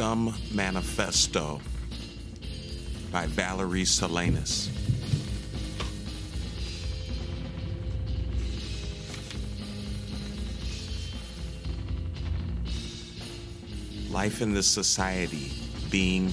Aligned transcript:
Scum 0.00 0.34
Manifesto 0.54 1.60
by 3.12 3.26
Valerie 3.26 3.82
Solanas. 3.82 4.70
Life 14.10 14.40
in 14.40 14.54
this 14.54 14.66
society 14.66 15.52
being, 15.90 16.32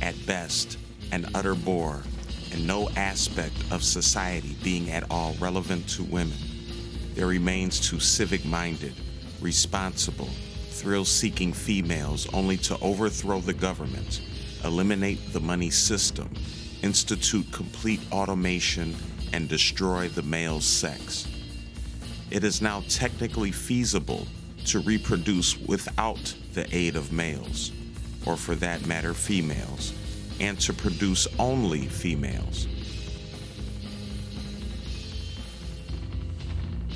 at 0.00 0.14
best, 0.24 0.78
an 1.10 1.28
utter 1.34 1.56
bore, 1.56 2.04
and 2.52 2.64
no 2.68 2.88
aspect 2.90 3.56
of 3.72 3.82
society 3.82 4.56
being 4.62 4.92
at 4.92 5.02
all 5.10 5.34
relevant 5.40 5.88
to 5.88 6.04
women, 6.04 6.38
there 7.14 7.26
remains 7.26 7.80
to 7.90 7.98
civic 7.98 8.44
minded, 8.44 8.94
responsible, 9.40 10.30
thrill 10.78 11.04
seeking 11.04 11.52
females 11.52 12.32
only 12.32 12.56
to 12.56 12.78
overthrow 12.78 13.40
the 13.40 13.52
government, 13.52 14.20
eliminate 14.64 15.32
the 15.32 15.40
money 15.40 15.70
system, 15.70 16.30
institute 16.82 17.50
complete 17.50 18.00
automation, 18.12 18.94
and 19.32 19.48
destroy 19.48 20.08
the 20.08 20.22
male 20.22 20.60
sex. 20.60 21.26
It 22.30 22.44
is 22.44 22.62
now 22.62 22.84
technically 22.88 23.50
feasible 23.50 24.26
to 24.66 24.78
reproduce 24.80 25.58
without 25.58 26.34
the 26.54 26.72
aid 26.74 26.94
of 26.94 27.12
males, 27.12 27.72
or 28.24 28.36
for 28.36 28.54
that 28.56 28.86
matter, 28.86 29.14
females, 29.14 29.92
and 30.38 30.60
to 30.60 30.72
produce 30.72 31.26
only 31.40 31.86
females. 31.86 32.68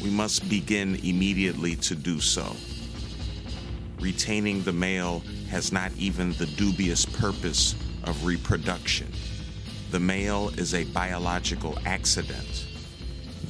We 0.00 0.10
must 0.10 0.48
begin 0.48 0.96
immediately 1.02 1.74
to 1.76 1.96
do 1.96 2.20
so. 2.20 2.54
Retaining 4.04 4.62
the 4.64 4.72
male 4.74 5.22
has 5.48 5.72
not 5.72 5.90
even 5.96 6.34
the 6.34 6.44
dubious 6.44 7.06
purpose 7.06 7.74
of 8.02 8.26
reproduction. 8.26 9.10
The 9.92 9.98
male 9.98 10.50
is 10.58 10.74
a 10.74 10.84
biological 10.84 11.78
accident. 11.86 12.66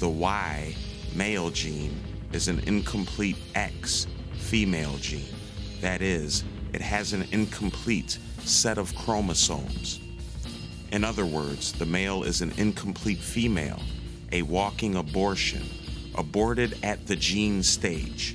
The 0.00 0.08
Y 0.08 0.74
male 1.14 1.50
gene 1.50 1.96
is 2.32 2.48
an 2.48 2.58
incomplete 2.66 3.36
X 3.54 4.08
female 4.32 4.96
gene. 4.96 5.32
That 5.82 6.02
is, 6.02 6.42
it 6.72 6.80
has 6.80 7.12
an 7.12 7.28
incomplete 7.30 8.18
set 8.40 8.76
of 8.76 8.92
chromosomes. 8.96 10.00
In 10.90 11.04
other 11.04 11.26
words, 11.26 11.70
the 11.74 11.86
male 11.86 12.24
is 12.24 12.40
an 12.40 12.52
incomplete 12.56 13.18
female, 13.18 13.80
a 14.32 14.42
walking 14.42 14.96
abortion, 14.96 15.62
aborted 16.16 16.76
at 16.82 17.06
the 17.06 17.14
gene 17.14 17.62
stage. 17.62 18.34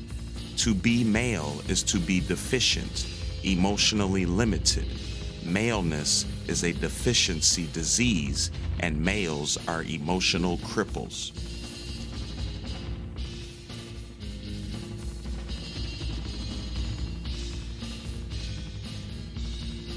To 0.57 0.73
be 0.73 1.03
male 1.03 1.61
is 1.67 1.83
to 1.83 1.99
be 1.99 2.21
deficient, 2.21 3.07
emotionally 3.43 4.25
limited. 4.25 4.87
Maleness 5.43 6.25
is 6.47 6.63
a 6.63 6.71
deficiency 6.71 7.67
disease, 7.71 8.51
and 8.79 8.99
males 8.99 9.57
are 9.67 9.83
emotional 9.83 10.57
cripples. 10.59 11.31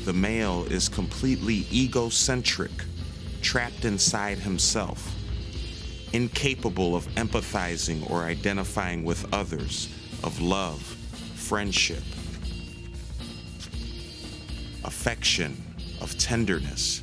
The 0.05 0.13
male 0.13 0.65
is 0.71 0.89
completely 0.89 1.67
egocentric, 1.73 2.71
trapped 3.43 3.85
inside 3.85 4.39
himself, 4.39 5.15
incapable 6.13 6.97
of 6.97 7.07
empathizing 7.15 8.11
or 8.11 8.23
identifying 8.25 9.05
with 9.05 9.33
others, 9.33 9.89
of 10.25 10.41
love, 10.41 10.81
friendship, 11.35 12.03
affection, 14.85 15.57
of 16.01 16.17
tenderness. 16.19 17.03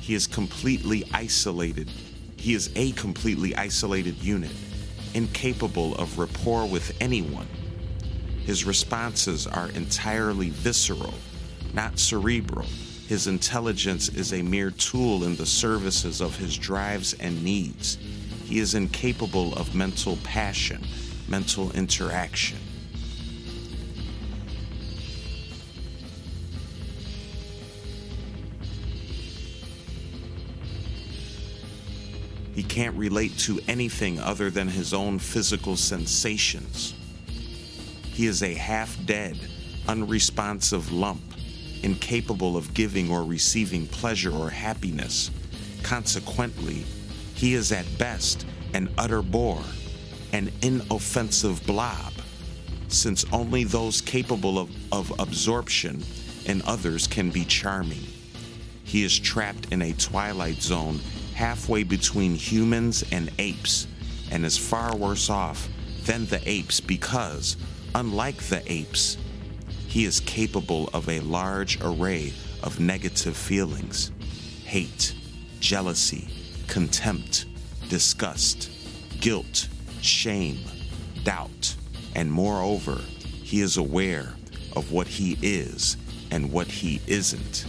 He 0.00 0.14
is 0.14 0.26
completely 0.26 1.04
isolated. 1.12 1.90
He 2.36 2.54
is 2.54 2.70
a 2.76 2.92
completely 2.92 3.54
isolated 3.56 4.16
unit, 4.22 4.52
incapable 5.14 5.94
of 5.96 6.18
rapport 6.18 6.66
with 6.66 6.96
anyone. 7.00 7.48
His 8.44 8.64
responses 8.64 9.46
are 9.46 9.68
entirely 9.70 10.50
visceral 10.50 11.14
not 11.76 11.98
cerebral. 11.98 12.66
His 13.06 13.26
intelligence 13.26 14.08
is 14.08 14.32
a 14.32 14.42
mere 14.42 14.70
tool 14.70 15.24
in 15.24 15.36
the 15.36 15.46
services 15.46 16.20
of 16.20 16.36
his 16.36 16.56
drives 16.56 17.12
and 17.14 17.44
needs. 17.44 17.98
He 18.46 18.58
is 18.58 18.74
incapable 18.74 19.54
of 19.54 19.74
mental 19.74 20.16
passion, 20.24 20.82
mental 21.28 21.72
interaction. 21.72 22.58
He 32.54 32.62
can't 32.62 32.96
relate 32.96 33.36
to 33.40 33.60
anything 33.68 34.18
other 34.18 34.50
than 34.50 34.68
his 34.68 34.94
own 34.94 35.18
physical 35.18 35.76
sensations. 35.76 36.94
He 38.04 38.26
is 38.26 38.42
a 38.42 38.54
half 38.54 38.96
dead, 39.04 39.38
unresponsive 39.86 40.90
lump 40.90 41.20
incapable 41.82 42.56
of 42.56 42.74
giving 42.74 43.10
or 43.10 43.24
receiving 43.24 43.86
pleasure 43.86 44.32
or 44.32 44.50
happiness. 44.50 45.30
Consequently, 45.82 46.84
he 47.34 47.54
is 47.54 47.72
at 47.72 47.86
best 47.98 48.44
an 48.74 48.92
utter 48.98 49.22
bore, 49.22 49.62
an 50.36 50.52
inoffensive 50.60 51.66
blob, 51.66 52.12
since 52.88 53.24
only 53.32 53.64
those 53.64 54.02
capable 54.02 54.58
of, 54.58 54.70
of 54.92 55.10
absorption 55.18 56.02
in 56.44 56.60
others 56.66 57.06
can 57.06 57.30
be 57.30 57.42
charming. 57.46 58.04
He 58.84 59.02
is 59.02 59.18
trapped 59.18 59.72
in 59.72 59.80
a 59.80 59.94
twilight 59.94 60.60
zone 60.60 61.00
halfway 61.34 61.84
between 61.84 62.34
humans 62.34 63.02
and 63.12 63.30
apes, 63.38 63.86
and 64.30 64.44
is 64.44 64.58
far 64.58 64.94
worse 64.94 65.30
off 65.30 65.70
than 66.04 66.26
the 66.26 66.46
apes 66.46 66.80
because, 66.80 67.56
unlike 67.94 68.36
the 68.42 68.62
apes, 68.70 69.16
he 69.88 70.04
is 70.04 70.20
capable 70.20 70.90
of 70.92 71.08
a 71.08 71.20
large 71.20 71.78
array 71.80 72.34
of 72.62 72.78
negative 72.78 73.36
feelings 73.36 74.12
hate, 74.64 75.14
jealousy, 75.60 76.28
contempt, 76.66 77.46
disgust, 77.88 78.68
guilt, 79.20 79.68
shame, 80.06 80.58
doubt, 81.24 81.74
and 82.14 82.30
moreover, 82.30 83.00
he 83.42 83.60
is 83.60 83.76
aware 83.76 84.32
of 84.74 84.92
what 84.92 85.06
he 85.06 85.38
is 85.42 85.96
and 86.30 86.52
what 86.52 86.66
he 86.66 87.00
isn't. 87.06 87.66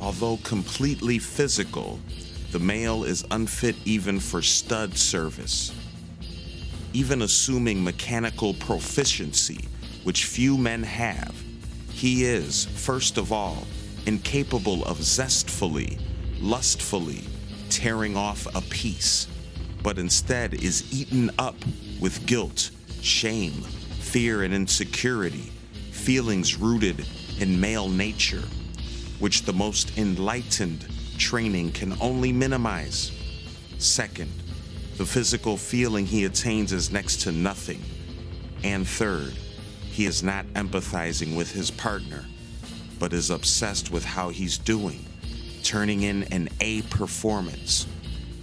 Although 0.00 0.38
completely 0.38 1.18
physical, 1.18 2.00
the 2.52 2.58
male 2.58 3.04
is 3.04 3.24
unfit 3.30 3.76
even 3.84 4.18
for 4.18 4.40
stud 4.40 4.96
service. 4.96 5.72
Even 6.92 7.22
assuming 7.22 7.84
mechanical 7.84 8.54
proficiency, 8.54 9.68
which 10.02 10.24
few 10.24 10.56
men 10.56 10.82
have, 10.82 11.34
he 11.92 12.24
is, 12.24 12.64
first 12.64 13.18
of 13.18 13.30
all, 13.30 13.66
incapable 14.06 14.82
of 14.84 14.96
zestfully, 14.98 15.98
lustfully 16.40 17.22
tearing 17.68 18.16
off 18.16 18.46
a 18.56 18.60
piece, 18.62 19.28
but 19.82 19.98
instead 19.98 20.54
is 20.54 20.92
eaten 20.92 21.30
up 21.38 21.56
with 22.00 22.26
guilt, 22.26 22.70
shame, 23.02 23.52
fear, 24.00 24.42
and 24.42 24.54
insecurity, 24.54 25.52
feelings 25.92 26.56
rooted 26.56 27.06
in 27.38 27.60
male 27.60 27.88
nature 27.88 28.42
which 29.20 29.42
the 29.42 29.52
most 29.52 29.96
enlightened 29.96 30.86
training 31.18 31.70
can 31.72 31.94
only 32.00 32.32
minimize. 32.32 33.12
Second, 33.78 34.32
the 34.96 35.06
physical 35.06 35.56
feeling 35.56 36.06
he 36.06 36.24
attains 36.24 36.72
is 36.72 36.90
next 36.90 37.20
to 37.22 37.32
nothing. 37.32 37.82
And 38.64 38.86
third, 38.88 39.32
he 39.90 40.06
is 40.06 40.22
not 40.22 40.46
empathizing 40.54 41.36
with 41.36 41.52
his 41.52 41.70
partner, 41.70 42.24
but 42.98 43.12
is 43.12 43.30
obsessed 43.30 43.90
with 43.90 44.04
how 44.04 44.30
he's 44.30 44.58
doing, 44.58 45.04
turning 45.62 46.02
in 46.02 46.24
an 46.24 46.48
A 46.60 46.82
performance, 46.82 47.86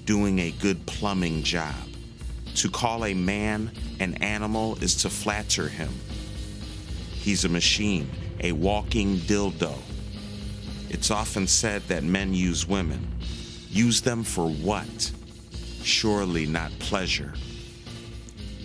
doing 0.06 0.40
a 0.40 0.52
good 0.52 0.86
plumbing 0.86 1.44
job. 1.44 1.76
To 2.56 2.70
call 2.70 3.06
a 3.06 3.14
man 3.14 3.72
an 4.00 4.16
animal 4.16 4.78
is 4.82 4.96
to 5.02 5.10
flatter 5.10 5.68
him. 5.68 5.94
He's 7.12 7.46
a 7.46 7.50
machine, 7.50 8.10
a 8.40 8.52
walking 8.52 9.18
dildo 9.18 9.76
It's 10.98 11.12
often 11.12 11.46
said 11.46 11.84
that 11.90 12.04
men 12.04 12.34
use 12.34 12.68
women. 12.68 13.08
Use 13.70 14.02
them 14.02 14.24
for 14.24 14.50
what? 14.50 15.12
Surely 15.84 16.48
not 16.48 16.72
pleasure. 16.80 17.34